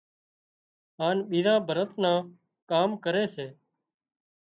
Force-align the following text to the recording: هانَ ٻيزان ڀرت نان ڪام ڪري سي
هانَ 0.99 1.15
ٻيزان 1.29 1.57
ڀرت 1.67 1.91
نان 2.03 2.17
ڪام 2.69 2.89
ڪري 3.03 3.25
سي 3.35 3.47